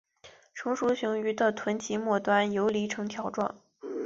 [0.55, 3.61] 成熟雄鱼的臀鳍末端游离呈条状。